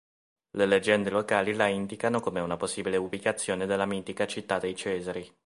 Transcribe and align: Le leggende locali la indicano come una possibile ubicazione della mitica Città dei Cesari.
Le 0.57 0.65
leggende 0.65 1.11
locali 1.11 1.53
la 1.53 1.67
indicano 1.67 2.21
come 2.21 2.39
una 2.39 2.57
possibile 2.57 2.97
ubicazione 2.97 3.67
della 3.67 3.85
mitica 3.85 4.25
Città 4.25 4.57
dei 4.57 4.75
Cesari. 4.75 5.31